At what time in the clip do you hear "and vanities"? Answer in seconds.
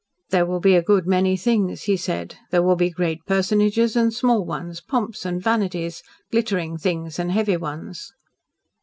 5.27-6.01